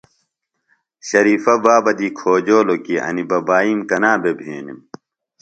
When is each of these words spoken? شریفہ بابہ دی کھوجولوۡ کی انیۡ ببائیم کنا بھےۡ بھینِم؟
شریفہ 1.09 1.55
بابہ 1.63 1.91
دی 1.97 2.07
کھوجولوۡ 2.17 2.81
کی 2.85 2.95
انیۡ 3.07 3.27
ببائیم 3.29 3.79
کنا 3.89 4.11
بھےۡ 4.21 4.37
بھینِم؟ 4.39 4.79